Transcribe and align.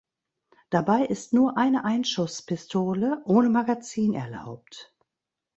Dabei 0.71 1.05
ist 1.05 1.31
nur 1.31 1.57
eine 1.59 1.83
Einschusspistole 1.85 3.21
ohne 3.25 3.49
Magazin 3.49 4.15
erlaubt. 4.15 4.95